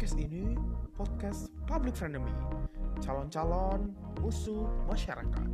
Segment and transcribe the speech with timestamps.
[0.00, 0.56] Podcast ini
[0.96, 2.32] podcast public frenemy,
[3.04, 3.92] calon-calon
[4.24, 5.48] musuh masyarakat.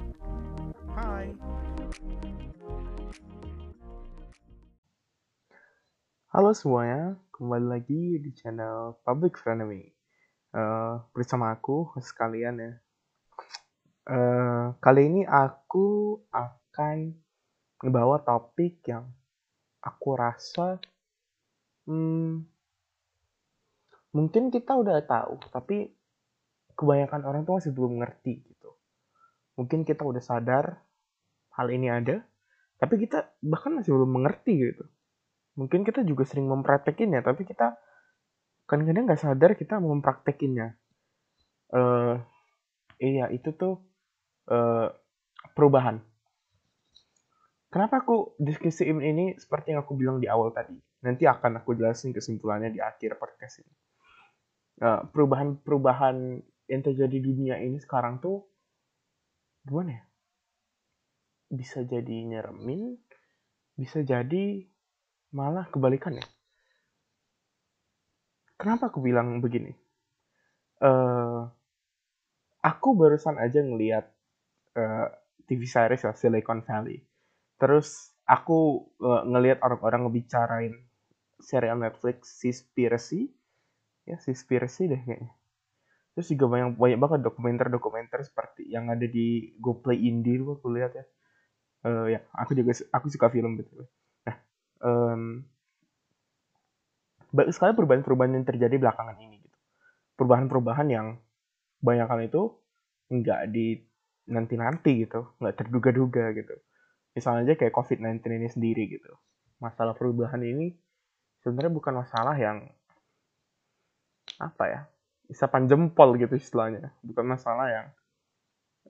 [0.94, 1.34] Hai.
[6.30, 9.82] Halo semuanya, kembali lagi di channel Public Frenemy.
[10.54, 12.72] Uh, bersama aku, sekalian ya.
[14.06, 17.18] Uh, kali ini aku akan
[17.82, 19.10] membawa topik yang
[19.82, 20.78] aku rasa
[21.90, 22.46] hmm,
[24.16, 25.92] mungkin kita udah tahu, tapi
[26.72, 28.72] kebanyakan orang tuh masih belum ngerti gitu.
[29.60, 30.80] Mungkin kita udah sadar
[31.52, 32.24] hal ini ada,
[32.80, 34.84] tapi kita bahkan masih belum mengerti gitu.
[35.60, 37.76] Mungkin kita juga sering mempraktekinnya, tapi kita
[38.64, 40.76] kadang-kadang nggak sadar kita mempraktekinnya.
[41.72, 42.20] Uh,
[42.96, 43.84] iya, itu tuh
[44.48, 44.92] uh,
[45.52, 46.00] perubahan.
[47.72, 50.76] Kenapa aku diskusiin ini seperti yang aku bilang di awal tadi?
[51.04, 53.74] Nanti akan aku jelasin kesimpulannya di akhir podcast ini.
[54.76, 56.36] Eh, perubahan-perubahan
[56.68, 58.44] yang terjadi di dunia ini sekarang tuh
[59.64, 60.04] gimana ya?
[61.48, 63.00] Bisa jadi nyeremin,
[63.72, 64.68] bisa jadi
[65.32, 66.28] malah kebalikannya.
[68.60, 69.72] Kenapa aku bilang begini?
[70.76, 71.48] Uh,
[72.60, 74.12] aku barusan aja ngeliat
[74.76, 75.08] uh,
[75.48, 77.00] TV series ya, Silicon Valley.
[77.56, 80.76] Terus aku uh, ngelihat orang-orang ngebicarain
[81.40, 83.35] serial Netflix Seaspiracy
[84.06, 85.34] ya Seaspiracy deh kayaknya.
[86.16, 90.96] Terus juga banyak banyak banget dokumenter-dokumenter seperti yang ada di GoPlay Indie lu aku lihat
[90.96, 91.04] ya.
[91.84, 93.84] Uh, ya aku juga aku suka film betul.
[94.24, 94.36] Nah
[94.80, 95.44] um,
[97.36, 99.58] banyak sekali perubahan-perubahan yang terjadi belakangan ini gitu.
[100.16, 101.06] Perubahan-perubahan yang
[101.84, 102.42] banyak kali itu
[103.12, 103.76] nggak di
[104.30, 105.36] nanti-nanti gitu.
[105.42, 106.56] Nggak terduga-duga gitu.
[107.12, 109.12] Misalnya aja kayak COVID-19 ini sendiri gitu.
[109.60, 110.72] Masalah perubahan ini
[111.44, 112.72] sebenarnya bukan masalah yang
[114.36, 114.80] apa ya
[115.26, 116.94] isapan jempol gitu istilahnya.
[117.02, 117.86] Bukan masalah yang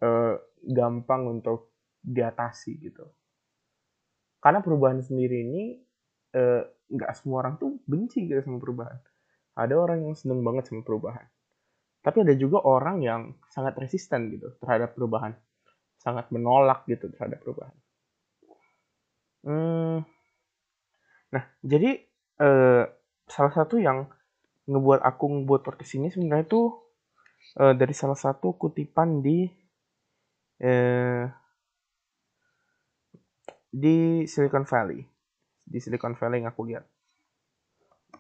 [0.05, 1.73] uh, gampang untuk
[2.05, 3.05] diatasi gitu.
[4.41, 5.65] Karena perubahan sendiri ini
[6.93, 8.99] nggak uh, semua orang tuh benci gitu sama perubahan.
[9.57, 11.25] Ada orang yang seneng banget sama perubahan.
[12.05, 15.35] Tapi ada juga orang yang sangat resisten gitu terhadap perubahan.
[15.99, 17.75] Sangat menolak gitu terhadap perubahan.
[19.47, 20.03] Hmm,
[21.31, 22.03] nah jadi
[22.43, 22.83] uh,
[23.31, 24.11] salah satu yang
[24.67, 26.63] ngebuat aku ngebuat podcast ini sebenarnya itu
[27.63, 29.47] uh, dari salah satu kutipan di
[30.63, 31.25] uh,
[33.71, 35.01] di Silicon Valley.
[35.67, 36.85] Di Silicon Valley yang aku lihat.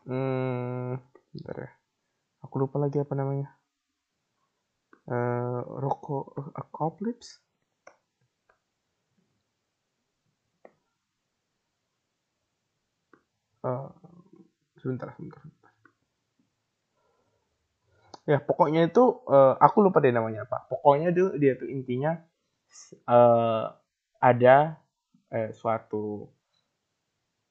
[0.07, 1.03] Hmm
[1.35, 1.71] bentar ya.
[2.47, 3.51] Aku lupa lagi apa namanya.
[5.07, 7.43] Uh, Roko Apocalypse?
[13.67, 13.91] Uh,
[14.79, 15.43] sebentar sebentar
[18.27, 20.67] ya pokoknya itu uh, aku lupa deh namanya apa.
[20.67, 22.19] Pokoknya dia dia tuh intinya
[23.07, 23.71] uh,
[24.19, 24.83] ada
[25.31, 26.27] eh, suatu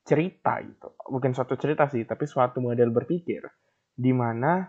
[0.04, 0.92] cerita gitu.
[1.00, 3.48] Bukan suatu cerita sih tapi suatu model berpikir
[3.96, 4.68] di mana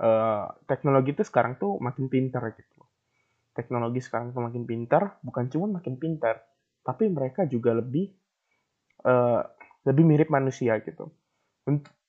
[0.00, 2.80] uh, teknologi itu sekarang tuh makin pintar gitu.
[3.52, 6.40] Teknologi sekarang tuh makin pintar bukan cuma makin pintar
[6.80, 8.08] tapi mereka juga lebih
[9.04, 9.44] uh,
[9.84, 11.12] lebih mirip manusia gitu.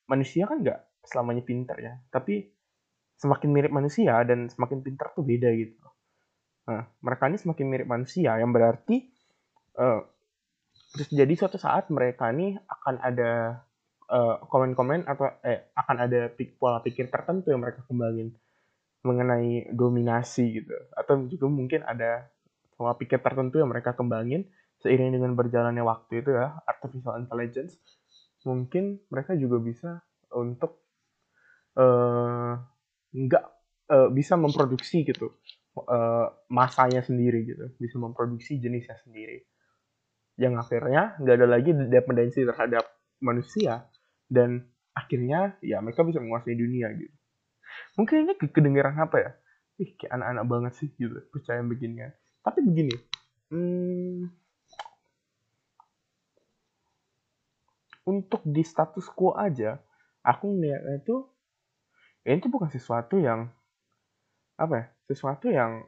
[0.07, 2.54] Manusia kan nggak selamanya pintar ya tapi
[3.15, 5.79] semakin mirip manusia dan semakin pintar tuh beda gitu.
[6.65, 9.05] Nah, mereka ini semakin mirip manusia yang berarti
[9.77, 10.01] uh,
[10.95, 13.61] jadi suatu saat mereka ini akan ada
[14.09, 18.31] uh, komen-komen atau eh akan ada pola pikir tertentu yang mereka kembangin
[19.05, 22.25] mengenai dominasi gitu atau juga mungkin ada
[22.73, 24.49] pola pikir tertentu yang mereka kembangin
[24.81, 27.77] seiring dengan berjalannya waktu itu ya artificial intelligence
[28.45, 29.89] mungkin mereka juga bisa
[30.33, 30.81] untuk
[31.77, 32.57] uh,
[33.15, 33.45] nggak
[33.95, 35.31] uh, bisa memproduksi gitu.
[35.75, 37.71] Uh, masanya sendiri gitu.
[37.79, 39.47] Bisa memproduksi jenisnya sendiri.
[40.35, 42.83] Yang akhirnya nggak ada lagi dependensi terhadap
[43.23, 43.87] manusia.
[44.27, 44.59] Dan
[44.91, 47.15] akhirnya ya mereka bisa menguasai dunia gitu.
[47.95, 49.31] Mungkin ini kedengeran apa ya?
[49.75, 52.07] Ih kayak anak-anak banget sih gitu percaya begini
[52.39, 52.95] tapi begini
[53.51, 54.29] hmm,
[58.07, 59.75] untuk di status quo aja
[60.23, 61.34] aku ngeliatnya tuh
[62.25, 63.53] ya itu bukan sesuatu yang
[64.57, 65.85] apa ya sesuatu yang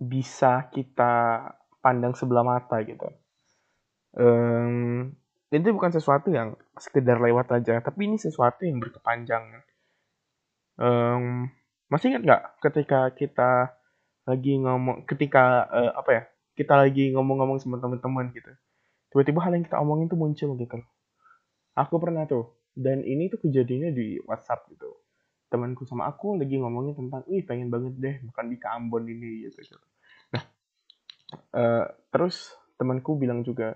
[0.00, 1.44] bisa kita
[1.84, 3.06] pandang sebelah mata gitu.
[4.16, 5.12] Um,
[5.52, 9.62] itu bukan sesuatu yang sekedar lewat aja tapi ini sesuatu yang berkepanjangan.
[10.78, 11.52] Um,
[11.88, 13.50] masih ingat nggak ketika kita
[14.28, 18.52] lagi ngomong ketika uh, apa ya kita lagi ngomong-ngomong sama teman-teman gitu
[19.08, 20.78] tiba-tiba hal yang kita omongin tuh muncul gitu
[21.72, 24.94] aku pernah tuh dan ini tuh kejadiannya di WhatsApp gitu
[25.48, 29.64] temanku sama aku lagi ngomongin tentang, wih pengen banget deh makan di Ambon ini gitu.
[29.64, 29.76] gitu.
[30.36, 30.44] Nah,
[31.56, 33.74] uh, terus temanku bilang juga,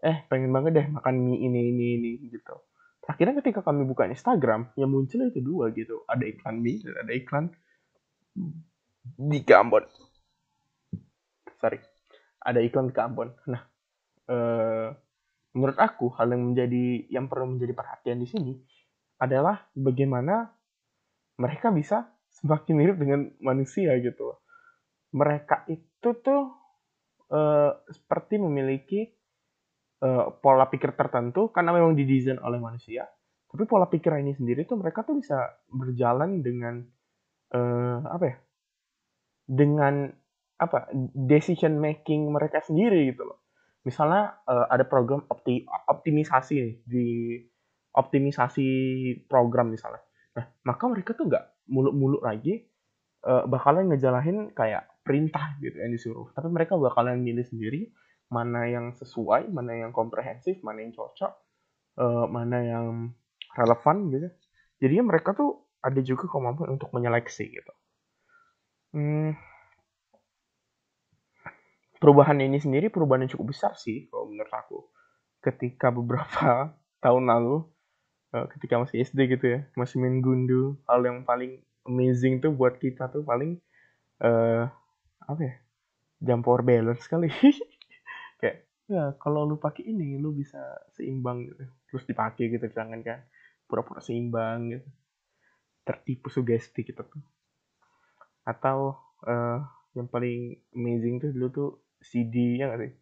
[0.00, 2.56] eh pengen banget deh makan mie ini ini ini gitu.
[3.04, 7.12] Akhirnya ketika kami buka Instagram, yang muncul itu dua gitu, ada iklan mie dan ada
[7.12, 7.44] iklan
[9.20, 9.84] di Ambon.
[11.60, 11.78] Sorry,
[12.40, 13.28] ada iklan di Ambon.
[13.52, 13.62] Nah,
[14.32, 14.88] uh,
[15.52, 18.52] menurut aku hal yang menjadi yang perlu menjadi perhatian di sini
[19.20, 20.48] adalah bagaimana
[21.38, 24.34] mereka bisa semakin mirip dengan manusia gitu
[25.12, 26.42] Mereka itu tuh
[27.28, 29.12] uh, seperti memiliki
[30.00, 33.04] uh, pola pikir tertentu karena memang didesain oleh manusia.
[33.52, 35.36] Tapi pola pikir ini sendiri tuh mereka tuh bisa
[35.68, 36.80] berjalan dengan
[37.52, 38.36] uh, apa ya?
[39.44, 40.08] Dengan
[40.56, 40.88] apa?
[41.12, 43.44] Decision making mereka sendiri gitu loh.
[43.82, 47.06] Misalnya uh, ada program opti optimisasi nih di
[47.92, 48.68] optimisasi
[49.26, 50.00] program misalnya
[50.32, 52.64] Nah, maka mereka tuh nggak muluk-muluk lagi
[53.28, 56.28] uh, bakalan ngejalahin kayak perintah gitu yang disuruh.
[56.32, 57.92] Tapi mereka bakalan milih sendiri
[58.32, 61.32] mana yang sesuai, mana yang komprehensif, mana yang cocok,
[62.00, 62.86] uh, mana yang
[63.52, 64.28] relevan gitu.
[64.80, 67.72] Jadi mereka tuh ada juga kemampuan untuk menyeleksi gitu.
[68.96, 69.36] Hmm,
[72.02, 74.90] perubahan ini sendiri perubahan yang cukup besar sih kalau menurut aku.
[75.38, 77.62] Ketika beberapa tahun lalu
[78.34, 82.82] uh, ketika masih SD gitu ya masih main gundu hal yang paling amazing tuh buat
[82.82, 83.62] kita tuh paling
[84.18, 84.66] uh,
[85.22, 85.54] apa ya
[86.18, 87.30] jam power balance kali.
[88.42, 90.58] Kayak ya kalau lu pakai ini lu bisa
[90.98, 91.62] seimbang gitu.
[91.86, 93.22] Terus dipakai gitu jangan kan
[93.70, 94.88] pura-pura seimbang gitu.
[95.86, 97.22] Tertipu sugesti gitu tuh.
[98.42, 99.62] Atau uh,
[99.94, 101.70] yang paling amazing tuh dulu tuh
[102.02, 102.92] CD ya gak sih?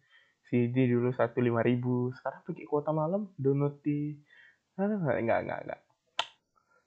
[0.51, 4.15] CD dulu satu lima ribu sekarang pakai kuota malam download di
[4.75, 5.81] enggak enggak enggak enggak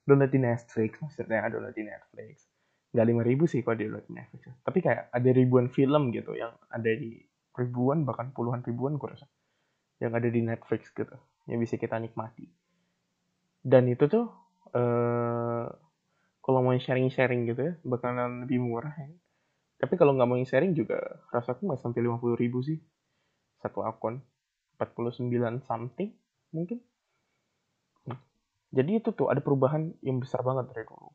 [0.05, 2.49] download di Netflix maksudnya download di Netflix.
[2.95, 4.43] Nggak lima ribu sih kalau di download di Netflix.
[4.63, 7.19] Tapi kayak ada ribuan film gitu yang ada di
[7.57, 9.27] ribuan bahkan puluhan ribuan gue rasa
[10.03, 11.17] yang ada di Netflix gitu
[11.49, 12.47] yang bisa kita nikmati.
[13.65, 14.29] Dan itu tuh
[14.77, 15.67] eh
[16.45, 19.09] kalau mau sharing-sharing gitu ya bakalan lebih murah ya.
[19.79, 20.99] Tapi kalau nggak mau sharing juga
[21.35, 22.79] rasaku nggak sampai lima puluh ribu sih.
[23.61, 24.21] Satu akun.
[24.75, 25.31] 49
[25.63, 26.11] something
[26.51, 26.83] mungkin.
[28.75, 31.11] Jadi itu tuh ada perubahan yang besar banget dari dulu.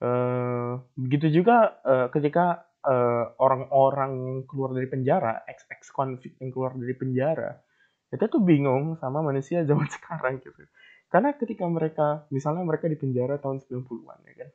[0.00, 6.72] Uh, begitu juga uh, ketika eh, orang-orang yang keluar dari penjara ex-ex konflik yang keluar
[6.72, 7.60] dari penjara
[8.08, 10.64] itu tuh bingung sama manusia zaman sekarang gitu.
[11.10, 14.50] Karena ketika mereka misalnya mereka di penjara tahun 90-an ya kan.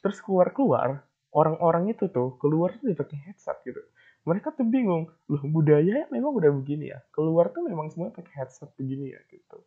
[0.00, 3.78] Terus keluar-keluar orang-orang itu tuh keluar tuh pakai headset gitu.
[4.26, 7.00] Mereka tuh bingung loh budaya memang udah begini ya?
[7.14, 9.20] Keluar tuh memang semua pakai headset begini ya?
[9.30, 9.58] Gitu.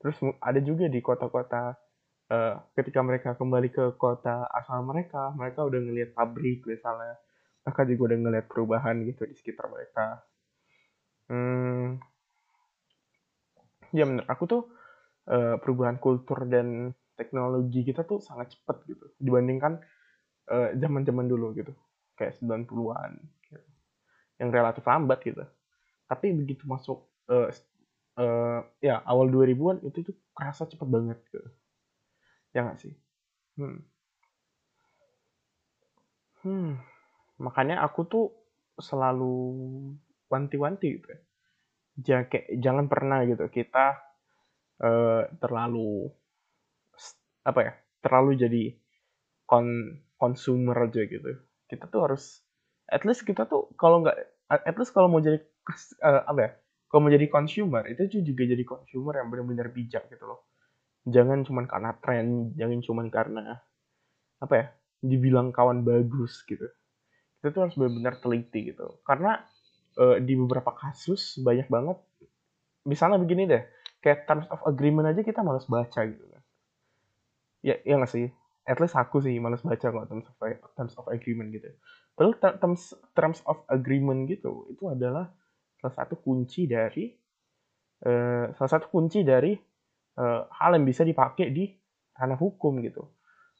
[0.00, 1.76] Terus ada juga di kota-kota
[2.30, 7.18] uh, ketika mereka kembali ke kota asal mereka, mereka udah ngelihat pabrik misalnya.
[7.64, 10.20] Mereka juga udah ngelihat perubahan gitu di sekitar mereka.
[11.24, 11.96] Hmm,
[13.96, 14.62] ya menurut aku tuh
[15.32, 19.08] uh, perubahan kultur dan teknologi kita tuh sangat cepat gitu.
[19.16, 19.80] Dibandingkan
[20.50, 21.72] uh, zaman-zaman dulu gitu.
[22.14, 23.12] Kayak 90-an
[23.48, 23.68] gitu.
[24.40, 25.44] Yang relatif lambat gitu.
[26.08, 27.48] Tapi begitu masuk uh,
[28.18, 31.48] uh, ya awal 2000-an itu tuh kerasa cepet banget gitu.
[32.54, 32.94] Ya nggak sih?
[33.58, 33.82] Hmm.
[36.44, 36.76] Hmm.
[37.40, 38.26] Makanya aku tuh
[38.78, 39.34] selalu
[40.28, 41.20] wanti-wanti gitu ya.
[42.58, 43.94] jangan pernah gitu kita
[44.82, 46.10] uh, terlalu
[47.46, 48.62] apa ya terlalu jadi
[49.46, 49.68] kon
[50.18, 51.30] consumer aja gitu.
[51.66, 52.44] Kita tuh harus
[52.88, 54.16] at least kita tuh kalau nggak
[54.50, 55.40] at least kalau mau jadi
[56.04, 56.50] uh, apa ya
[56.88, 60.46] kalau mau jadi consumer itu juga jadi consumer yang benar-benar bijak gitu loh.
[61.04, 63.60] Jangan cuma karena tren jangan cuma karena
[64.40, 64.66] apa ya
[65.04, 66.64] dibilang kawan bagus gitu.
[67.40, 69.00] Itu tuh harus benar-benar teliti gitu.
[69.04, 69.40] Karena
[69.98, 71.98] uh, di beberapa kasus banyak banget
[72.84, 73.64] misalnya begini deh
[74.04, 76.42] kayak terms of agreement aja kita malas baca gitu kan.
[77.64, 78.28] Ya ya nggak sih
[78.64, 80.36] at least aku sih malas baca kok terms of
[80.76, 81.68] terms of agreement gitu
[82.16, 85.28] padahal terms terms of agreement gitu itu adalah
[85.84, 87.12] salah satu kunci dari
[88.08, 89.52] uh, salah satu kunci dari
[90.18, 91.68] uh, hal yang bisa dipakai di
[92.14, 93.04] ranah hukum gitu.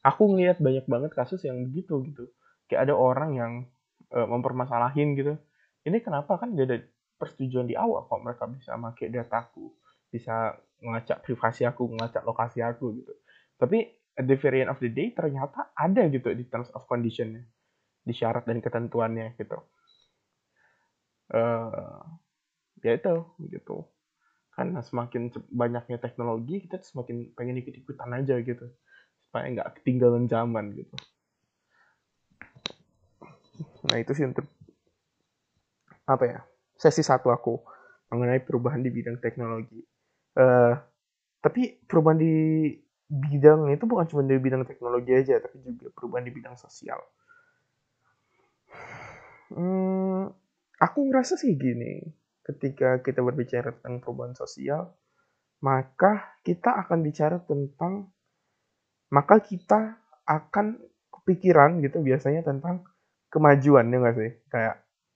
[0.05, 2.29] Aku ngeliat banyak banget kasus yang begitu gitu.
[2.69, 3.53] Kayak ada orang yang
[4.13, 5.33] uh, mempermasalahin gitu.
[5.85, 6.77] Ini kenapa kan gak ada
[7.21, 9.69] persetujuan di awal kok mereka bisa pakai dataku,
[10.09, 13.13] bisa ngelacak privasi aku, ngelacak lokasi aku gitu.
[13.57, 13.85] Tapi
[14.15, 17.43] at the very end of the day ternyata ada gitu di terms of conditionnya,
[18.01, 19.59] di syarat dan ketentuannya gitu.
[21.35, 21.99] Uh,
[22.79, 23.15] ya itu
[23.51, 23.83] gitu.
[24.55, 28.71] Karena semakin banyaknya teknologi kita semakin pengen ikut ikutan aja gitu.
[29.27, 30.95] Supaya nggak ketinggalan zaman gitu.
[33.91, 34.47] Nah itu sih untuk
[36.05, 36.39] apa ya
[36.77, 37.57] sesi satu aku
[38.13, 39.83] mengenai perubahan di bidang teknologi.
[40.35, 40.77] Uh,
[41.43, 42.35] tapi perubahan di
[43.09, 46.99] bidang itu bukan cuma di bidang teknologi aja tapi juga perubahan di bidang sosial.
[49.53, 50.29] Hmm,
[50.81, 52.01] aku ngerasa sih gini
[52.45, 54.93] ketika kita berbicara tentang perubahan sosial
[55.63, 58.09] maka kita akan bicara tentang
[59.13, 60.77] maka kita akan
[61.13, 62.85] kepikiran gitu biasanya tentang
[63.33, 64.31] kemajuan ya nggak sih?
[64.53, 64.75] Kayak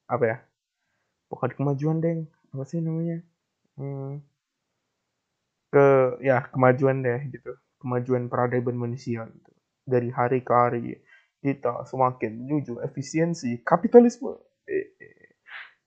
[0.10, 0.38] apa ya?
[1.31, 2.19] Bukan kemajuan deng.
[2.53, 3.17] Apa sih namanya?
[3.77, 4.22] Hmm,
[5.74, 5.86] ke
[6.27, 9.51] ya kemajuan deh gitu kemajuan peradaban manusia gitu.
[9.88, 11.00] Dari hari ke hari
[11.39, 14.36] kita semakin menuju efisiensi kapitalisme.
[14.67, 15.33] Eh, eh,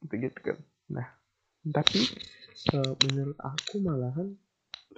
[0.02, 0.58] gitu gitu kan.
[0.90, 1.06] Nah
[1.62, 2.02] tapi
[2.74, 4.34] uh, menurut aku malahan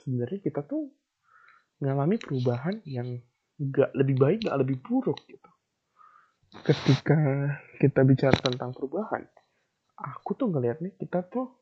[0.00, 0.88] sebenarnya kita tuh
[1.82, 3.20] mengalami perubahan yang
[3.60, 5.50] nggak lebih baik nggak lebih buruk gitu.
[6.64, 7.18] Ketika
[7.82, 9.26] kita bicara tentang perubahan
[9.94, 11.52] aku tuh ngelihatnya kita tuh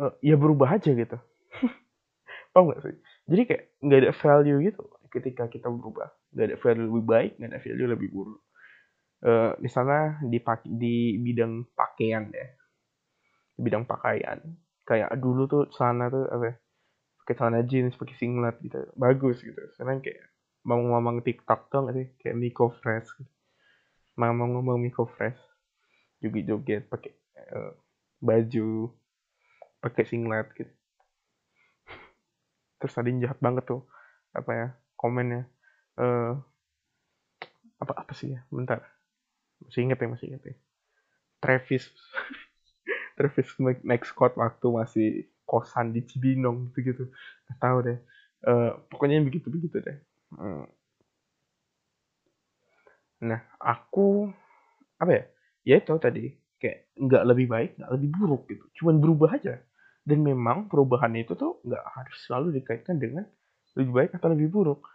[0.00, 1.18] uh, ya berubah aja gitu.
[2.54, 2.96] Paham gak sih
[3.26, 6.08] jadi kayak nggak ada value gitu ketika kita berubah.
[6.30, 8.42] Nggak ada value lebih baik nggak ada value lebih buruk.
[9.26, 10.38] Uh, misalnya di
[10.78, 12.48] di bidang pakaian ya.
[13.58, 14.38] Di bidang pakaian.
[14.86, 16.54] Kayak dulu tuh celana tuh apa ya,
[17.22, 18.78] pakai celana jeans pakai singlet gitu.
[18.94, 19.58] Bagus gitu.
[19.74, 20.22] Sekarang kayak
[20.62, 22.06] mamang-mamang TikTok tuh gak sih?
[22.22, 23.30] Kayak Miko Fresh gitu.
[24.16, 25.38] mamang-mamang Miko Fresh
[26.22, 27.12] joget-joget pakai
[27.52, 27.74] uh,
[28.22, 28.90] baju
[29.84, 30.72] pakai singlet gitu
[32.86, 33.82] terus tadi jahat banget tuh
[34.30, 35.50] apa ya komennya.
[35.98, 36.38] Uh,
[37.82, 38.78] apa apa sih ya bentar.
[39.58, 40.54] Masih inget ya masih inget ya.
[41.42, 41.90] Travis.
[43.18, 43.50] Travis
[44.06, 45.08] Scott waktu masih
[45.42, 47.04] kosan di Cibinong gitu gitu
[47.50, 47.98] nggak tahu deh.
[48.46, 49.98] Uh, pokoknya begitu begitu deh.
[50.30, 50.70] Hmm.
[53.16, 54.30] nah aku
[55.02, 55.24] apa ya
[55.66, 56.38] ya itu tadi.
[56.62, 58.64] Kayak nggak lebih baik nggak lebih buruk gitu.
[58.78, 59.58] Cuman berubah aja
[60.06, 63.26] dan memang perubahan itu tuh nggak harus selalu dikaitkan dengan
[63.74, 64.86] lebih baik atau lebih buruk.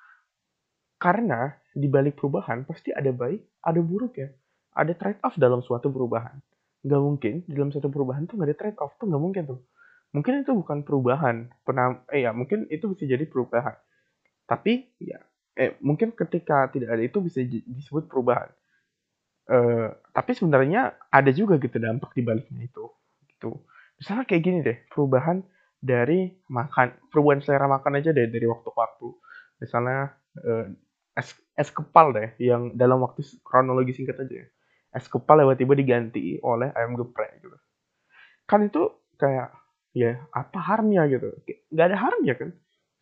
[1.02, 4.32] Karena di balik perubahan pasti ada baik ada buruk ya.
[4.72, 6.40] Ada trade off dalam suatu perubahan.
[6.88, 9.60] Nggak mungkin di dalam suatu perubahan tuh nggak ada trade off tuh nggak mungkin tuh.
[10.16, 13.76] Mungkin itu bukan perubahan pernah eh ya mungkin itu bisa jadi perubahan.
[14.48, 15.20] Tapi ya
[15.60, 18.48] eh mungkin ketika tidak ada itu bisa disebut perubahan.
[19.52, 22.88] Eh, tapi sebenarnya ada juga gitu dampak di baliknya itu
[23.28, 23.60] gitu
[24.02, 25.46] misalnya kayak gini deh perubahan
[25.78, 29.08] dari makan perubahan selera makan aja deh dari waktu ke waktu.
[29.62, 30.74] Misalnya eh,
[31.14, 34.48] es es kepal deh yang dalam waktu kronologi singkat aja ya.
[34.92, 37.58] es kepal tiba-tiba diganti oleh ayam geprek gitu.
[38.50, 38.90] Kan itu
[39.22, 39.54] kayak
[39.94, 41.32] ya apa harmnya gitu.
[41.70, 42.50] Nggak ada harmnya kan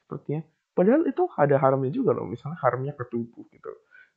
[0.04, 0.42] sepertinya.
[0.76, 3.72] Padahal itu ada harmnya juga loh misalnya harmnya ke tubuh gitu.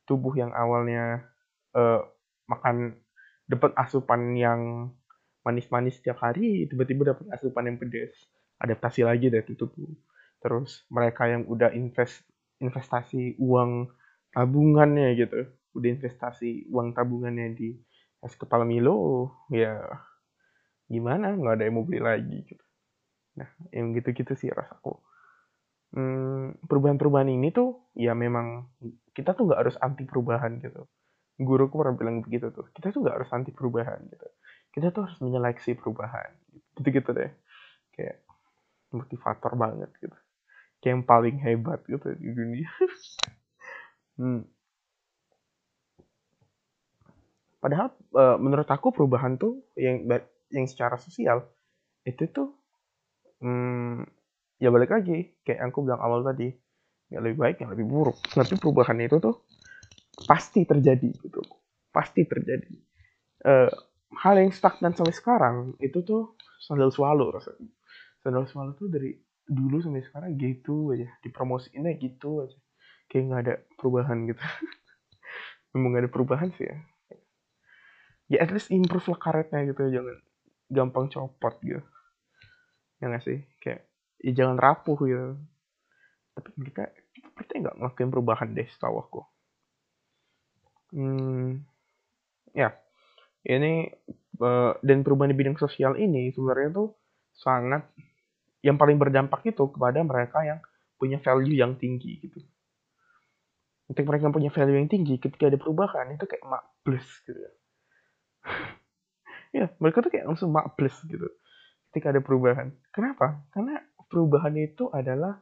[0.05, 1.25] Tubuh yang awalnya
[1.73, 2.05] uh,
[2.51, 2.99] makan
[3.49, 4.93] dapat asupan yang
[5.43, 8.15] manis-manis setiap hari tiba-tiba dapat asupan yang pedas
[8.63, 9.91] adaptasi lagi dari tubuh
[10.43, 12.27] terus mereka yang udah invest
[12.63, 13.91] investasi uang
[14.35, 15.51] tabungannya gitu.
[15.75, 17.75] Udah investasi uang tabungannya di
[18.23, 19.83] es kepala Milo ya
[20.87, 21.35] gimana?
[21.35, 22.65] Nggak ada yang mau beli lagi gitu.
[23.39, 24.95] Nah yang gitu-gitu sih rasaku.
[25.93, 28.73] Hmm, perubahan-perubahan ini tuh ya memang
[29.13, 30.87] kita tuh nggak harus anti perubahan gitu.
[31.43, 32.71] Guruku pernah bilang begitu tuh.
[32.71, 34.27] Kita tuh nggak harus anti perubahan gitu
[34.73, 36.33] kita tuh harus menyeleksi perubahan.
[36.77, 37.31] Gitu-gitu deh.
[37.93, 38.25] Kayak
[38.93, 40.17] motivator banget gitu.
[40.83, 42.71] Kayak yang paling hebat gitu di dunia.
[44.13, 44.45] Hmm.
[47.57, 50.05] padahal uh, menurut aku perubahan tuh yang
[50.53, 51.49] yang secara sosial
[52.05, 52.53] itu tuh
[53.41, 54.05] hmm,
[54.61, 56.53] ya balik lagi kayak yang aku bilang awal tadi
[57.13, 58.17] yang lebih baik yang lebih buruk.
[58.25, 59.45] Tapi perubahan itu tuh
[60.25, 61.45] pasti terjadi gitu.
[61.93, 62.73] Pasti terjadi.
[63.45, 63.69] Uh,
[64.21, 67.69] hal yang stagnan sampai sekarang itu tuh sandal swallow rasanya.
[68.21, 69.17] Sandal swallow tuh dari
[69.49, 72.59] dulu sampai sekarang gitu aja dipromosiinnya gitu aja.
[73.09, 74.41] Kayak nggak ada perubahan gitu.
[75.73, 76.77] Memang nggak ada perubahan sih ya.
[78.31, 80.17] Ya at least improve lah karetnya gitu jangan
[80.73, 81.83] gampang copot gitu.
[83.01, 83.39] Ya nggak sih?
[83.61, 83.89] Kayak
[84.23, 85.37] ya jangan rapuh gitu.
[86.37, 86.85] Tapi kita
[87.43, 89.21] kita nggak ngelakuin perubahan deh setahu aku.
[90.93, 91.65] Hmm,
[92.53, 92.77] ya
[93.43, 93.91] ini
[94.39, 96.89] uh, dan perubahan di bidang sosial ini sebenarnya tuh
[97.35, 97.87] sangat
[98.63, 100.63] yang paling berdampak itu kepada mereka yang
[100.95, 102.39] punya value yang tinggi gitu.
[103.91, 107.39] Untuk mereka yang punya value yang tinggi, ketika ada perubahan itu kayak mak plus gitu
[107.43, 107.53] ya.
[109.59, 111.27] ya, mereka tuh kayak langsung mak plus gitu.
[111.91, 112.73] ketika ada perubahan.
[112.89, 113.45] Kenapa?
[113.53, 113.77] Karena
[114.09, 115.37] perubahan itu adalah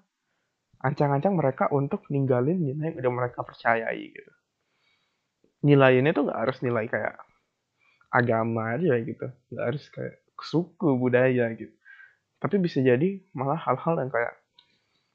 [0.83, 4.33] ancang-ancang mereka untuk ninggalin nilai yang udah mereka percayai gitu.
[5.63, 7.30] Nilai tuh nggak harus nilai kayak
[8.11, 11.73] agama aja gitu, nggak harus kayak suku budaya gitu.
[12.41, 14.35] Tapi bisa jadi malah hal-hal yang kayak,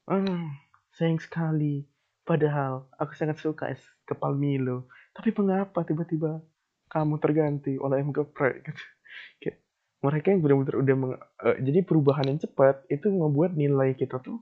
[0.07, 0.55] hmm,
[0.95, 1.85] sayang sekali,
[2.23, 4.87] padahal aku sangat suka es kepal Milo.
[5.11, 6.39] Tapi mengapa tiba-tiba
[6.87, 8.83] kamu terganti oleh M geprek gitu.
[9.41, 9.57] Kayak,
[10.05, 10.95] mereka yang benar-benar udah
[11.41, 14.37] uh, jadi perubahan yang cepat itu membuat nilai kita tuh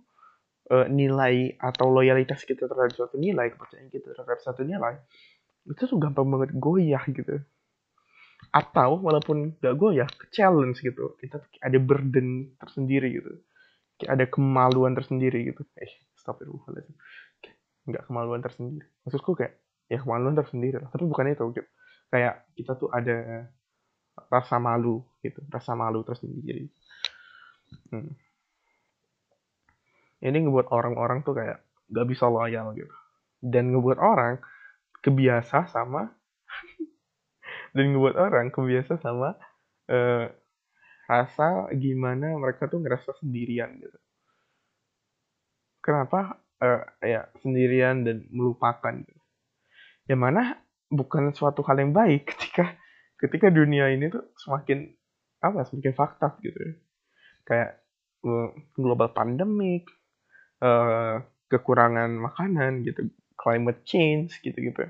[0.71, 4.99] uh, nilai atau loyalitas kita terhadap suatu nilai kepercayaan kita terhadap satu nilai
[5.63, 7.39] itu tuh gampang banget goyah gitu
[8.53, 11.17] atau walaupun gak goyah challenge gitu.
[11.17, 13.41] Kita ada burden tersendiri gitu.
[13.97, 15.65] Kayak ada kemaluan tersendiri gitu.
[15.81, 16.49] Eh stop it
[17.83, 18.87] nggak kemaluan tersendiri.
[19.03, 19.59] Maksudku kayak
[19.91, 20.87] ya kemaluan tersendiri lah.
[20.87, 21.69] Tapi bukan itu gitu.
[22.13, 23.49] kayak kita tuh ada
[24.29, 25.41] rasa malu gitu.
[25.49, 26.69] Rasa malu tersendiri.
[27.89, 28.13] Hmm.
[30.23, 31.59] ini ngebuat orang-orang tuh kayak
[31.91, 32.95] gak bisa loyal gitu.
[33.43, 34.39] Dan ngebuat orang
[35.03, 36.07] kebiasa sama
[37.73, 39.33] dan ngebuat orang kebiasa sama
[39.89, 40.25] uh,
[41.09, 43.99] rasa gimana mereka tuh ngerasa sendirian gitu
[45.83, 49.21] kenapa uh, ya sendirian dan melupakan gitu.
[50.07, 52.79] yang mana bukan suatu hal yang baik ketika
[53.19, 54.87] ketika dunia ini tuh semakin
[55.43, 56.73] apa semakin fakta gitu ya.
[57.43, 57.69] kayak
[58.23, 59.89] uh, global pandemic
[60.63, 61.19] uh,
[61.51, 64.87] kekurangan makanan gitu climate change gitu gitu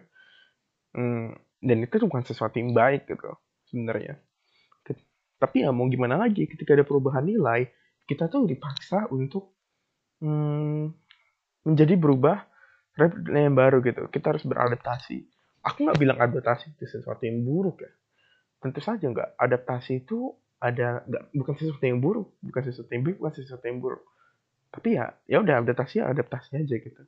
[0.93, 3.39] hmm, dan itu bukan sesuatu yang baik gitu
[3.71, 4.19] sebenarnya.
[5.39, 7.67] Tapi ya mau gimana lagi ketika ada perubahan nilai
[8.07, 9.55] kita tuh dipaksa untuk
[10.23, 10.87] hmm,
[11.67, 12.47] menjadi berubah
[12.95, 14.07] terhadap yang baru gitu.
[14.07, 15.19] Kita harus beradaptasi.
[15.67, 17.91] Aku nggak bilang adaptasi itu sesuatu yang buruk ya.
[18.63, 19.35] Tentu saja nggak.
[19.35, 20.31] Adaptasi itu
[20.63, 24.03] ada nggak bukan sesuatu yang buruk bukan sesuatu yang baik bukan sesuatu yang buruk.
[24.71, 27.03] Tapi ya ya udah adaptasi ya adaptasi aja gitu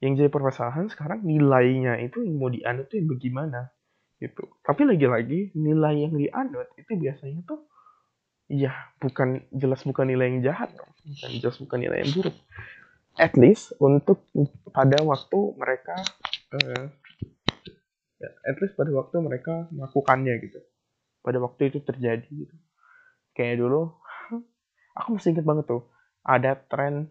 [0.00, 3.60] yang jadi permasalahan sekarang nilainya itu yang mau dianut itu yang bagaimana
[4.20, 4.44] gitu.
[4.64, 7.68] Tapi lagi-lagi nilai yang dianut itu biasanya tuh
[8.50, 12.36] ya bukan jelas bukan nilai yang jahat bukan jelas bukan nilai yang buruk.
[13.20, 14.24] At least untuk
[14.72, 15.96] pada waktu mereka
[16.56, 16.84] uh,
[18.24, 20.60] at least pada waktu mereka melakukannya gitu.
[21.20, 22.56] Pada waktu itu terjadi gitu.
[23.36, 24.00] Kayak dulu
[24.96, 25.84] aku masih inget banget tuh
[26.24, 27.08] ada tren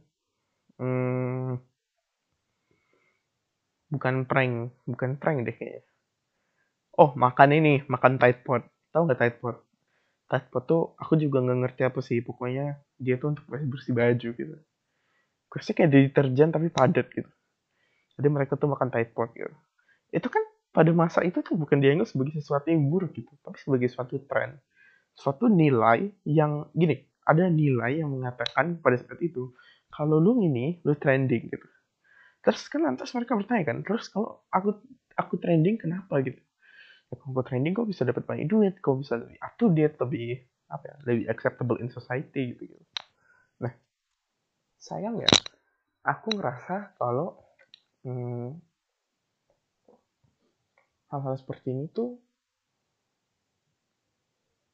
[0.78, 1.69] hmm,
[3.90, 5.84] bukan prank bukan prank deh kayaknya.
[6.96, 8.66] Oh makan ini makan tight pot.
[8.94, 9.58] Tahu nggak tight pot?
[10.30, 12.22] Tight pot tuh aku juga nggak ngerti apa sih.
[12.22, 14.56] Pokoknya dia tuh untuk bersih baju gitu.
[15.50, 17.30] Kayaknya kayak deterjen tapi padat gitu.
[18.20, 19.54] Jadi mereka tuh makan tight pot gitu.
[20.14, 23.90] Itu kan pada masa itu tuh bukan dianggap sebagai sesuatu yang buruk gitu, tapi sebagai
[23.90, 24.62] suatu tren,
[25.18, 29.50] suatu nilai yang gini, ada nilai yang mengatakan pada saat itu
[29.90, 31.68] kalau lu ini lu trending gitu.
[32.50, 34.82] Terus kan lantas mereka bertanya kan, terus kalau aku
[35.14, 36.42] aku trending kenapa gitu?
[37.14, 39.96] Ya, kalau aku trending kok bisa dapat banyak duit, kok bisa lebih up to date,
[40.02, 42.74] lebih apa ya, lebih acceptable in society gitu.
[42.74, 42.86] gitu.
[43.62, 43.74] Nah,
[44.82, 45.30] sayang ya,
[46.02, 47.38] aku ngerasa kalau
[48.02, 48.58] hmm,
[51.14, 52.18] hal-hal seperti ini tuh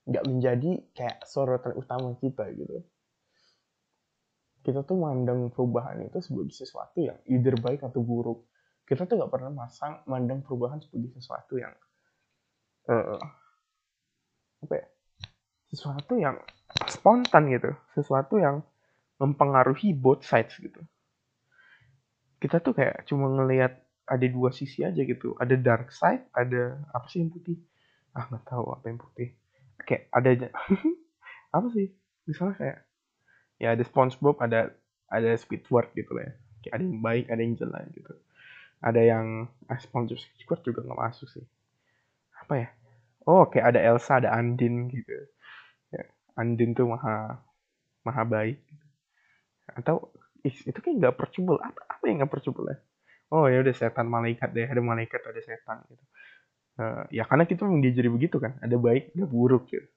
[0.07, 2.88] nggak menjadi kayak sorotan utama kita gitu.
[4.65, 8.49] Kita tuh mandang perubahan itu sebagai sesuatu yang either baik atau buruk.
[8.89, 11.73] Kita tuh nggak pernah masang mandang perubahan sebagai sesuatu yang
[12.89, 13.21] uh,
[14.65, 14.86] apa ya?
[15.69, 16.41] Sesuatu yang
[16.89, 18.65] spontan gitu, sesuatu yang
[19.21, 20.82] mempengaruhi both sides gitu.
[22.41, 27.10] Kita tuh kayak cuma ngelihat ada dua sisi aja gitu ada dark side ada apa
[27.10, 27.58] sih yang putih
[28.13, 29.34] ah nggak tahu apa yang putih
[29.82, 30.47] kayak ada aja
[31.58, 31.89] apa sih
[32.30, 32.78] misalnya kayak
[33.61, 34.73] ya ada SpongeBob ada
[35.09, 36.33] ada Squidward gitu lah ya.
[36.65, 38.13] Kayak ada yang baik ada yang jelek gitu.
[38.83, 39.25] Ada yang
[39.69, 41.45] ah, SpongeBob Squidward juga nggak masuk sih.
[42.41, 42.67] Apa ya?
[43.25, 45.13] Oh kayak ada Elsa ada Andin gitu.
[45.93, 46.03] Ya
[46.37, 47.39] Andin tuh maha
[48.05, 48.85] maha baik gitu.
[49.65, 49.95] atau
[50.45, 51.57] itu kayak nggak percubel.
[51.57, 52.77] Apa apa yang nggak percubel ya?
[53.33, 56.03] Oh ya udah setan malaikat deh ada malaikat ada setan gitu.
[56.75, 58.59] Uh, ya karena kita memang diajari begitu kan.
[58.61, 59.87] Ada baik ada buruk gitu.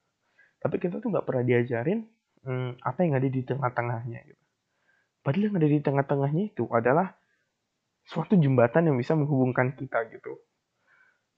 [0.58, 2.08] Tapi kita tuh nggak pernah diajarin
[2.48, 4.44] hmm, apa yang ada di tengah-tengahnya gitu
[5.20, 7.12] padahal yang ada di tengah-tengahnya itu adalah
[8.08, 10.40] suatu jembatan yang bisa menghubungkan kita gitu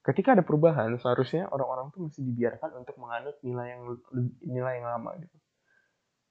[0.06, 3.82] ketika ada perubahan seharusnya orang-orang tuh masih dibiarkan untuk menganut nilai yang
[4.46, 5.36] nilai yang lama gitu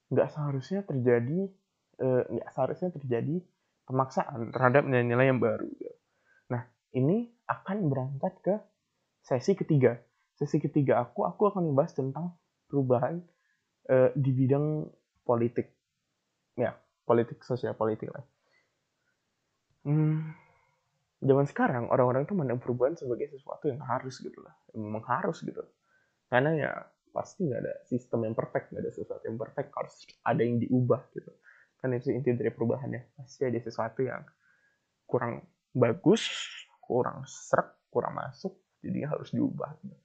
[0.10, 1.52] nggak seharusnya terjadi
[2.00, 3.44] eh, nggak seharusnya terjadi
[3.90, 5.66] pemaksaan terhadap nilai-nilai yang baru.
[6.54, 8.56] Nah, ini akan berangkat ke
[9.26, 9.98] sesi ketiga.
[10.38, 12.38] Sesi ketiga aku, aku akan membahas tentang
[12.70, 13.26] perubahan
[13.90, 14.86] uh, di bidang
[15.26, 15.74] politik.
[16.56, 18.22] Ya politik sosial politik lah.
[19.82, 20.36] Hmm,
[21.18, 24.54] zaman sekarang orang-orang tuh mandang perubahan sebagai sesuatu yang harus gitu lah.
[24.78, 25.66] Memang harus gitu.
[26.30, 26.72] Karena ya
[27.10, 29.74] pasti nggak ada sistem yang perfect nggak ada sesuatu yang perfect.
[29.74, 31.32] Harus ada yang diubah gitu.
[31.82, 34.22] Kan itu inti dari perubahan ya pasti ada sesuatu yang
[35.10, 35.42] kurang
[35.74, 36.30] bagus
[36.86, 38.54] kurang serak kurang masuk.
[38.80, 39.98] Jadi harus diubah gitu.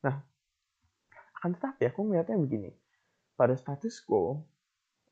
[0.00, 0.16] nah
[1.38, 2.70] akan tetapi aku melihatnya begini
[3.40, 4.44] pada status quo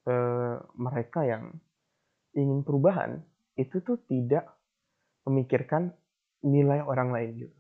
[0.05, 1.49] eh, mereka yang
[2.37, 3.25] ingin perubahan
[3.57, 4.45] itu tuh tidak
[5.25, 5.97] memikirkan
[6.45, 7.57] nilai orang lain gitu.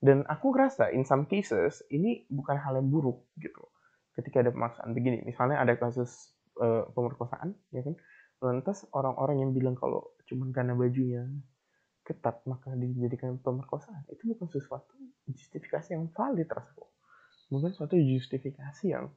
[0.00, 3.68] Dan aku ngerasa in some cases ini bukan hal yang buruk gitu.
[4.16, 7.94] Ketika ada pemaksaan begini misalnya ada kasus uh, pemerkosaan ya kan?
[8.40, 11.28] Lantas orang-orang yang bilang kalau cuman karena bajunya
[12.04, 14.92] ketat maka dijadikan pemerkosaan itu bukan sesuatu
[15.24, 16.84] justifikasi yang valid rasaku
[17.48, 19.08] bukan suatu justifikasi yang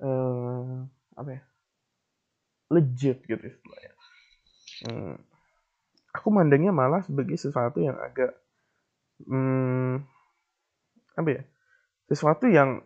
[0.00, 1.42] uh, apa ya?
[2.72, 3.92] Legit gitu istilahnya.
[4.84, 5.14] Hmm,
[6.10, 8.34] aku mandangnya malah sebagai sesuatu yang agak
[9.26, 10.02] hmm,
[11.14, 11.42] apa ya?
[12.10, 12.82] Sesuatu yang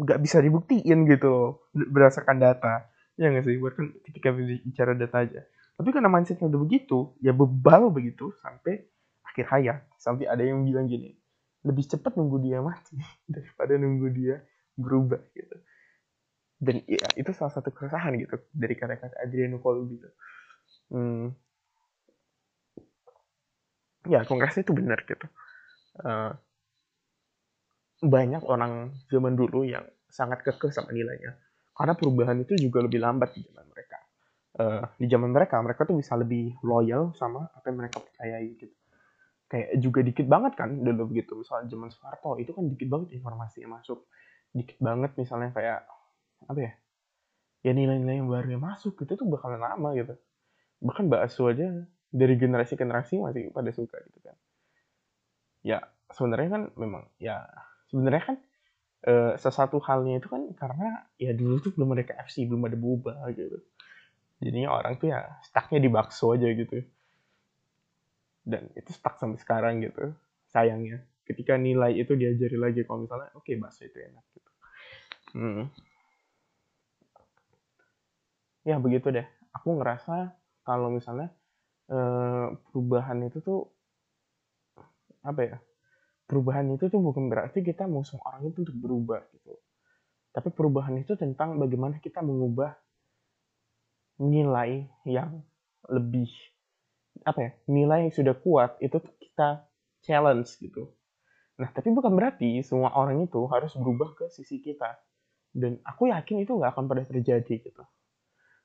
[0.00, 2.88] nggak bisa dibuktiin gitu loh berdasarkan data.
[3.16, 3.56] Ya nggak sih?
[3.60, 5.40] Buat kan ketika bicara data aja.
[5.80, 8.84] Tapi karena mindsetnya udah begitu ya bebal begitu sampai
[9.24, 9.78] akhir hayat.
[9.96, 11.20] Sampai ada yang bilang gini
[11.64, 12.96] lebih cepat nunggu dia mati
[13.34, 14.40] daripada nunggu dia
[14.78, 15.56] berubah gitu.
[16.60, 20.10] Dan ya itu salah satu keresahan gitu dari kata-kata Adriano Colby gitu
[20.90, 21.26] hmm.
[24.10, 25.26] ya ngerasa itu benar gitu.
[26.00, 26.32] Uh,
[28.00, 31.36] banyak orang zaman dulu yang sangat kekeh sama nilainya.
[31.76, 33.98] Karena perubahan itu juga lebih lambat di zaman mereka.
[34.50, 38.74] Uh, di zaman mereka mereka tuh bisa lebih loyal sama apa yang mereka percayai gitu.
[39.50, 43.66] Kayak juga dikit banget kan dulu begitu misalnya zaman Soeharto itu kan dikit banget informasi
[43.66, 44.06] masuk
[44.50, 45.86] dikit banget misalnya kayak
[46.50, 46.72] apa ya
[47.60, 50.14] ya nilai-nilai yang baru yang masuk itu tuh bakalan lama gitu.
[50.80, 51.68] Bahkan bakso aja
[52.10, 54.36] dari generasi generasi masih pada suka gitu kan.
[55.60, 55.78] Ya
[56.10, 57.44] sebenarnya kan memang ya
[57.92, 58.36] sebenarnya kan
[59.04, 63.28] e, sesuatu halnya itu kan karena ya dulu tuh belum ada KFC belum ada boba
[63.36, 63.60] gitu.
[64.40, 66.80] Jadinya orang tuh ya stucknya di bakso aja gitu.
[68.40, 70.16] Dan itu stuck sampai sekarang gitu
[70.48, 74.50] sayangnya ketika nilai itu diajari lagi kalau misalnya oke okay, bakso itu enak gitu.
[75.30, 75.64] Hmm.
[78.66, 79.26] ya begitu deh.
[79.54, 80.34] Aku ngerasa
[80.66, 81.30] kalau misalnya
[81.86, 83.70] eh, perubahan itu tuh
[85.22, 85.56] apa ya
[86.26, 89.54] perubahan itu tuh bukan berarti kita mau orang itu untuk berubah gitu.
[90.30, 92.74] Tapi perubahan itu tentang bagaimana kita mengubah
[94.20, 95.42] nilai yang
[95.88, 96.28] lebih
[97.24, 99.64] apa ya nilai yang sudah kuat itu kita
[100.04, 100.92] challenge gitu
[101.60, 104.96] nah tapi bukan berarti semua orang itu harus berubah ke sisi kita.
[105.52, 107.84] Dan aku yakin itu nggak akan pernah terjadi gitu.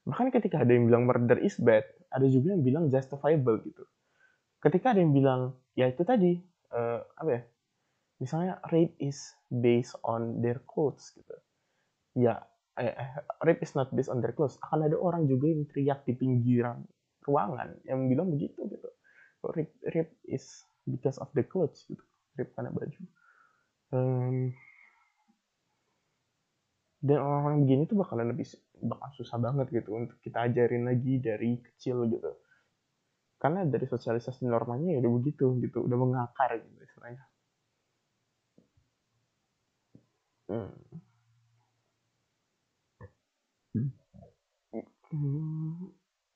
[0.07, 3.83] Bahkan ketika ada yang bilang murder is bad ada juga yang bilang justifiable gitu.
[4.63, 6.39] Ketika ada yang bilang ya itu tadi
[6.71, 7.41] uh, apa ya
[8.23, 11.35] misalnya rape is based on their clothes gitu.
[12.15, 12.39] Ya
[12.79, 13.11] eh, eh,
[13.43, 14.55] rape is not based on their clothes.
[14.63, 16.79] Akan ada orang juga yang teriak di pinggiran
[17.27, 18.87] ruangan yang bilang begitu gitu.
[19.51, 22.01] Rip rip is because of the clothes gitu
[22.35, 23.01] rip karena baju
[23.95, 24.51] um,
[27.05, 28.47] dan orang-orang begini tuh bakalan lebih
[28.81, 32.31] bakal susah banget gitu untuk kita ajarin lagi dari kecil gitu
[33.39, 37.23] karena dari sosialisasi normanya ya udah begitu gitu udah mengakar gitu istilahnya.
[40.49, 40.73] Hmm.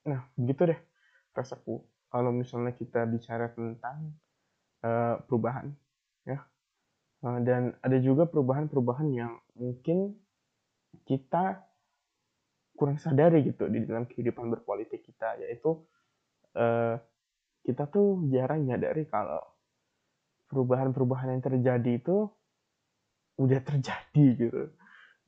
[0.06, 0.80] Nah, begitu deh
[1.34, 1.82] rasaku.
[2.10, 4.14] Kalau misalnya kita bicara tentang
[4.82, 5.70] uh, perubahan,
[6.26, 6.38] ya.
[7.20, 10.16] Uh, dan ada juga perubahan-perubahan yang mungkin
[11.04, 11.60] kita
[12.74, 15.84] kurang sadari gitu di dalam kehidupan berpolitik kita, yaitu
[16.56, 16.96] uh,
[17.60, 19.44] kita tuh jarang nyadari kalau
[20.48, 22.26] perubahan-perubahan yang terjadi itu
[23.36, 24.72] udah terjadi gitu.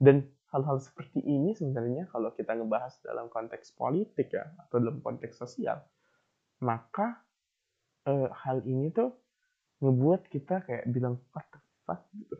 [0.01, 5.41] Dan hal-hal seperti ini sebenarnya kalau kita ngebahas dalam konteks politik ya atau dalam konteks
[5.41, 5.81] sosial
[6.61, 7.25] maka
[8.05, 9.17] e, hal ini tuh
[9.83, 11.59] ngebuat kita kayak bilang what the
[12.15, 12.37] gitu.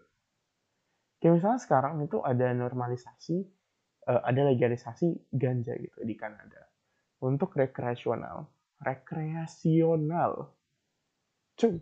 [1.19, 3.37] Kayak misalnya sekarang itu ada normalisasi
[4.07, 6.71] e, ada legalisasi ganja gitu di Kanada.
[7.23, 8.47] Untuk rekreasional
[8.83, 10.55] rekreasional.
[11.59, 11.79] Cuy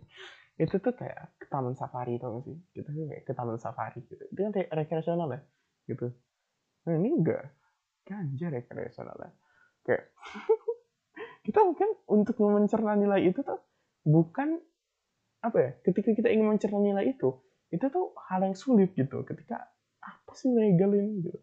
[0.61, 2.57] itu tuh kayak ke taman safari tau gak sih?
[2.75, 4.21] Kita tuh kayak ke taman safari gitu.
[4.29, 5.41] Itu kan rekreasional ya
[5.89, 6.13] gitu.
[6.85, 7.45] Nah ini enggak.
[8.05, 9.33] Ganja rekreasionalnya
[9.85, 10.13] kayak
[11.45, 13.61] kita mungkin untuk mencerna nilai itu tuh
[14.05, 14.61] bukan
[15.41, 17.33] apa ya ketika kita ingin mencerna nilai itu
[17.71, 19.23] itu tuh hal yang sulit gitu.
[19.23, 19.63] Ketika
[20.03, 21.23] apa sih legal ini?
[21.23, 21.39] Gitu.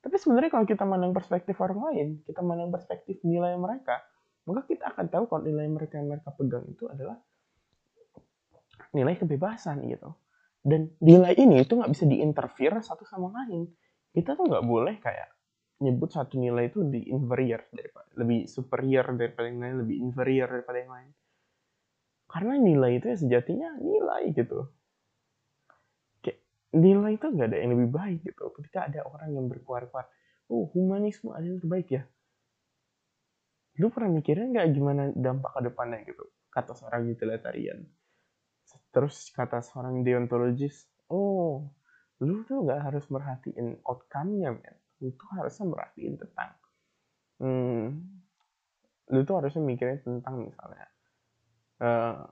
[0.00, 4.00] Tapi sebenarnya kalau kita mandang perspektif orang lain kita mandang perspektif nilai mereka
[4.46, 7.18] maka kita akan tahu kalau nilai mereka yang mereka pegang itu adalah
[8.94, 10.14] nilai kebebasan gitu.
[10.62, 13.66] Dan nilai ini itu nggak bisa diinterfere satu sama lain.
[14.14, 15.36] Kita tuh nggak boleh kayak
[15.82, 20.78] nyebut satu nilai itu lebih inferior daripada lebih superior daripada yang lain lebih inferior daripada
[20.80, 21.10] yang lain
[22.36, 24.68] karena nilai itu ya sejatinya nilai gitu.
[26.20, 26.44] Kayak
[26.76, 28.52] nilai itu nggak ada yang lebih baik gitu.
[28.52, 30.04] Ketika ada orang yang berkuar-kuar
[30.52, 32.04] oh humanisme ada yang terbaik ya.
[33.80, 36.28] Lu pernah mikirin nggak gimana dampak ke depannya gitu?
[36.52, 37.80] Kata seorang utilitarian.
[38.92, 41.72] Terus kata seorang deontologis oh
[42.20, 44.76] lu tuh nggak harus merhatiin outcome-nya men.
[45.00, 46.52] Lu tuh harusnya merhatiin tentang
[47.40, 47.84] hmm,
[49.08, 50.84] lu tuh harusnya mikirin tentang misalnya
[51.80, 52.24] uh,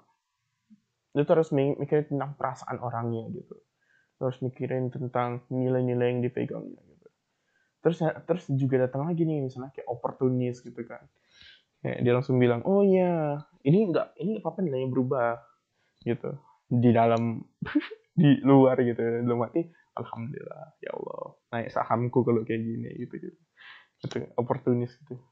[1.15, 3.55] lu tuh harus mikirin tentang perasaan orangnya gitu.
[4.19, 7.09] Harus mikirin tentang nilai-nilai yang dipegangnya gitu.
[7.87, 11.03] Terus terus juga datang lagi nih misalnya kayak opportunis gitu kan.
[11.85, 15.39] Kayak dia langsung bilang oh iya ini enggak ini apa apa nilainya berubah
[16.03, 16.35] gitu.
[16.67, 17.39] Di dalam
[18.21, 21.23] di luar gitu dalam hati alhamdulillah ya Allah
[21.55, 23.41] naik sahamku kalau kayak gini gitu gitu.
[24.03, 25.23] Gitu oportunis gitu.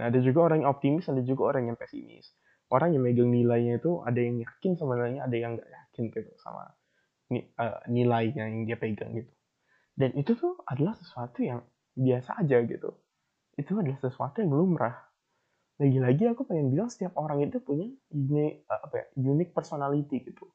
[0.00, 2.32] Nah ada juga orang yang optimis ada juga orang yang pesimis
[2.68, 6.30] orang yang megang nilainya itu ada yang yakin sama nilainya ada yang nggak yakin gitu
[6.40, 6.62] sama
[7.32, 9.32] uh, nilainya yang dia pegang gitu
[9.98, 11.60] dan itu tuh adalah sesuatu yang
[11.98, 12.90] biasa aja gitu
[13.58, 14.96] itu adalah sesuatu yang lumrah
[15.78, 20.46] lagi-lagi aku pengen bilang setiap orang itu punya ini apa ya unique personality gitu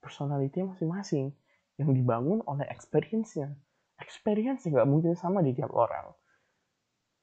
[0.00, 1.36] personality masing-masing
[1.78, 3.54] yang dibangun oleh experience-nya.
[4.02, 6.10] Experience nggak mungkin sama di tiap orang.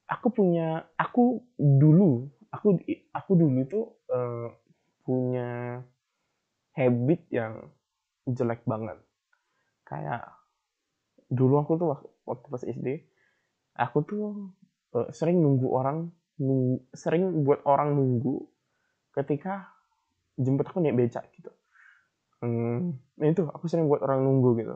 [0.05, 2.79] Aku punya, aku dulu, aku
[3.11, 4.47] aku dulu itu uh,
[5.03, 5.83] punya
[6.75, 7.69] habit yang
[8.25, 8.97] jelek banget.
[9.83, 10.31] Kayak
[11.27, 11.87] dulu aku tuh
[12.25, 12.87] waktu pas SD,
[13.75, 14.23] aku tuh
[14.95, 18.47] uh, sering nunggu orang, nunggu, sering buat orang nunggu
[19.15, 19.71] ketika
[20.35, 21.51] jemput aku naik becak gitu
[22.43, 24.75] hmm, nah itu aku sering buat orang nunggu gitu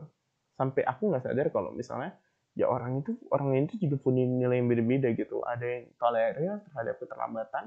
[0.56, 2.16] sampai aku nggak sadar kalau misalnya
[2.58, 5.42] ya orang itu orang itu juga punya nilai yang beda-beda gitu.
[5.46, 7.64] Ada yang tolerir terhadap keterlambatan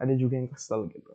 [0.00, 1.12] ada juga yang kesel gitu.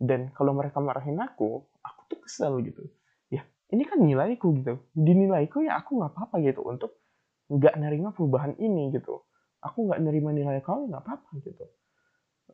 [0.00, 2.82] Dan kalau mereka marahin aku aku tuh kesel gitu.
[3.30, 4.82] Ya ini kan nilaiku gitu.
[4.92, 6.98] Dinilaiku ya aku nggak apa-apa gitu untuk
[7.48, 9.22] nggak nerima perubahan ini gitu.
[9.62, 11.64] Aku nggak nerima nilai kau nggak apa-apa gitu.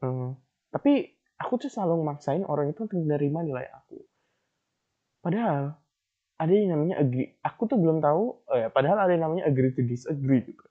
[0.01, 0.39] Hmm,
[0.71, 3.99] tapi aku tuh selalu memaksain orang itu untuk menerima nilai aku.
[5.25, 5.80] Padahal
[6.41, 7.37] ada yang namanya agree.
[7.45, 10.65] Aku tuh belum tahu, ya, padahal ada yang namanya agree to disagree gitu.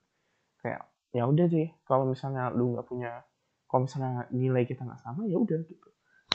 [0.65, 3.21] Kayak ya udah sih, kalau misalnya lu nggak punya,
[3.69, 5.89] kalau misalnya nilai kita nggak sama ya udah gitu,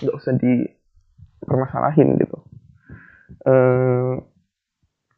[0.07, 2.39] nggak usah dipermasalahin gitu.
[3.43, 4.23] Uh,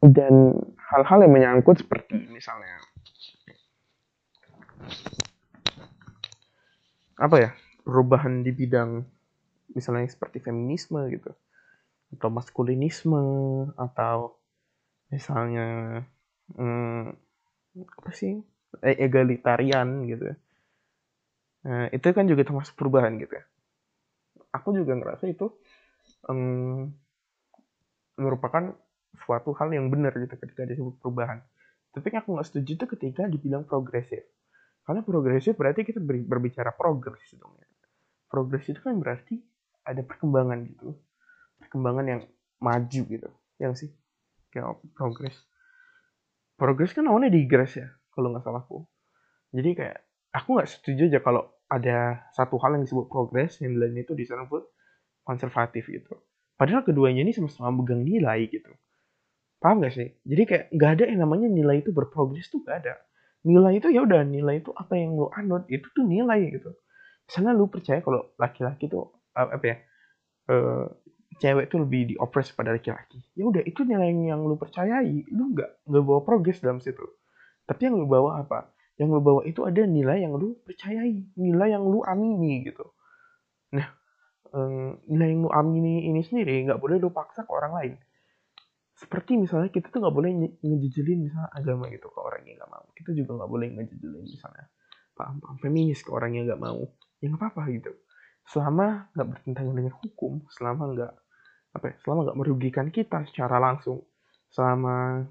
[0.01, 2.79] dan hal-hal yang menyangkut seperti misalnya
[7.17, 7.49] apa ya
[7.81, 9.01] perubahan di bidang
[9.73, 11.33] misalnya seperti feminisme gitu
[12.15, 13.23] atau maskulinisme
[13.75, 14.39] atau
[15.11, 16.01] misalnya
[16.55, 17.11] hmm,
[17.83, 18.39] apa sih?
[18.83, 20.35] E egalitarian gitu
[21.63, 23.45] nah, itu kan juga termasuk perubahan gitu ya.
[24.55, 25.51] Aku juga ngerasa itu
[26.27, 26.91] um,
[28.15, 28.75] merupakan
[29.23, 31.43] suatu hal yang benar gitu ketika disebut perubahan.
[31.91, 34.23] Tapi aku nggak setuju itu ketika dibilang progresif.
[34.87, 37.67] Karena progresif berarti kita berbicara progres dong ya.
[38.27, 39.39] Progres itu kan berarti
[39.87, 40.95] ada perkembangan gitu
[41.67, 42.21] perkembangan yang
[42.63, 43.29] maju gitu.
[43.59, 43.89] Yang sih?
[44.55, 45.35] Kayak progres
[46.57, 48.83] progres kan awalnya digress ya kalau nggak salahku
[49.53, 49.97] jadi kayak
[50.33, 54.63] aku nggak setuju aja kalau ada satu hal yang disebut progres yang lainnya itu disebut
[55.23, 56.15] konservatif gitu.
[56.55, 58.71] Padahal keduanya ini sama-sama megang nilai gitu.
[59.59, 60.15] Paham gak sih?
[60.23, 62.95] Jadi kayak nggak ada yang namanya nilai itu berprogres tuh gak ada.
[63.43, 66.71] Nilai itu ya udah nilai itu apa yang lu anut itu tuh nilai gitu.
[67.27, 69.75] Misalnya lu percaya kalau laki-laki tuh apa ya?
[70.47, 70.87] Uh,
[71.37, 73.21] cewek tuh lebih diopres pada laki-laki.
[73.37, 77.05] Ya udah itu nilai yang lu percayai lu nggak nggak bawa progres dalam situ.
[77.69, 78.73] Tapi yang lu bawa apa?
[78.97, 82.85] Yang lu bawa itu ada nilai yang lu percayai nilai yang lu amini gitu.
[83.73, 83.87] Nah
[85.05, 87.93] nilai yang lu amini ini sendiri nggak boleh lu paksa ke orang lain.
[88.97, 92.85] Seperti misalnya kita tuh nggak boleh ngejejelin misalnya agama gitu ke orang yang nggak mau.
[92.97, 94.65] Kita juga nggak boleh ngejejelin misalnya
[95.13, 96.81] paham-paham feminis ke orang yang nggak mau.
[97.21, 97.93] Ya nggak apa-apa gitu.
[98.49, 101.13] Selama nggak bertentangan dengan hukum selama nggak
[101.77, 104.01] apa ya, selama nggak merugikan kita secara langsung
[104.49, 105.21] selama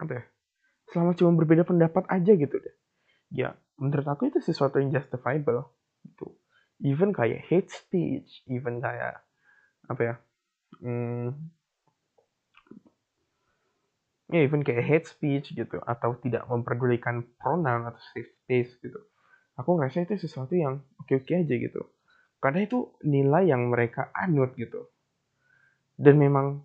[0.00, 0.24] apa ya
[0.90, 2.74] selama cuma berbeda pendapat aja gitu deh.
[3.30, 5.68] Ya menurut aku itu sesuatu yang justifiable
[6.08, 6.32] gitu.
[6.80, 9.20] Even kayak hate speech even kayak
[9.86, 10.14] apa ya
[10.80, 11.28] hmm,
[14.32, 18.98] ya even kayak hate speech gitu atau tidak memperdulikan pronoun atau safe space gitu.
[19.60, 21.84] Aku ngerasa itu sesuatu yang oke-oke aja gitu.
[22.40, 24.88] Karena itu nilai yang mereka anut gitu
[26.00, 26.64] dan memang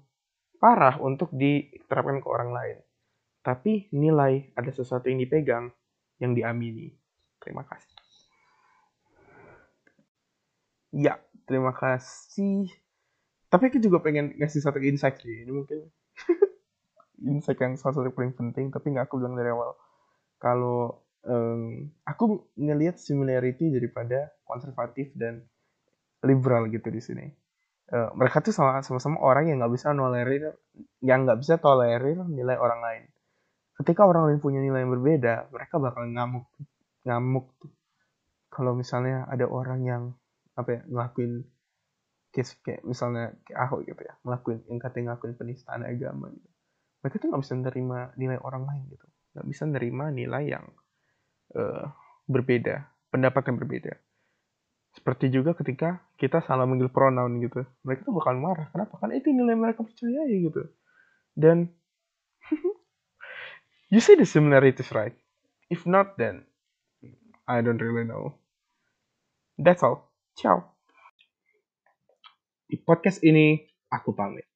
[0.64, 2.78] parah untuk diterapkan ke orang lain.
[3.44, 5.68] Tapi nilai ada sesuatu yang dipegang
[6.24, 6.96] yang diamini.
[7.44, 7.92] Terima kasih.
[10.96, 12.72] Ya terima kasih.
[13.52, 15.44] Tapi aku juga pengen ngasih satu insight sih.
[15.44, 15.84] Ini mungkin
[17.36, 19.76] insight yang salah satu paling penting tapi nggak aku bilang dari awal.
[20.40, 25.44] Kalau um, aku ngelihat similarity daripada konservatif dan
[26.24, 27.45] liberal gitu di sini
[27.92, 30.56] uh, mereka tuh sama-sama orang yang nggak bisa tolerir
[31.06, 33.04] yang nggak bisa tolerir nilai orang lain.
[33.76, 36.48] Ketika orang lain punya nilai yang berbeda mereka bakal ngamuk
[37.06, 37.74] ngamuk tuh.
[38.50, 40.04] Kalau misalnya ada orang yang
[40.56, 41.44] apa ya ngelakuin
[42.32, 46.50] case kayak misalnya kayak Ahok gitu ya ngelakuin yang katanya ngelakuin penistaan agama gitu.
[47.04, 49.08] Mereka tuh nggak bisa menerima nilai orang lain gitu.
[49.36, 50.66] Nggak bisa menerima nilai yang
[51.60, 51.86] uh,
[52.26, 53.94] berbeda pendapat yang berbeda
[54.96, 57.68] seperti juga ketika kita salah manggil pronoun gitu.
[57.84, 58.72] Mereka tuh bakal marah.
[58.72, 58.96] Kenapa?
[58.98, 60.72] Kan itu nilai mereka percaya gitu.
[61.36, 61.68] Dan
[63.94, 65.14] you see the similarities right?
[65.68, 66.48] If not then
[67.44, 68.40] I don't really know.
[69.60, 70.08] That's all.
[70.40, 70.74] Ciao.
[72.66, 74.55] Di podcast ini aku pamit